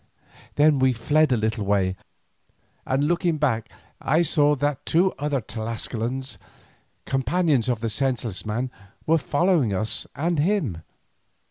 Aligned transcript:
Then 0.55 0.79
we 0.79 0.93
fled 0.93 1.31
a 1.31 1.37
little 1.37 1.63
way, 1.63 1.95
and 2.87 3.03
looking 3.03 3.37
back 3.37 3.71
I 4.01 4.23
saw 4.23 4.55
that 4.55 4.83
two 4.83 5.11
other 5.19 5.41
Tlascalans, 5.41 6.39
companions 7.05 7.69
of 7.69 7.81
the 7.81 7.89
senseless 7.91 8.43
man, 8.43 8.71
were 9.05 9.19
following 9.19 9.75
us 9.75 10.07
and 10.15 10.39
him. 10.39 10.81